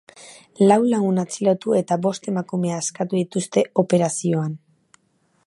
Lau 0.69 0.77
lagun 0.93 1.19
atxilotu 1.23 1.75
eta 1.81 1.99
bost 2.07 2.31
emakume 2.33 2.73
askatu 2.79 3.21
dituzte 3.21 3.67
operazioan. 3.85 4.59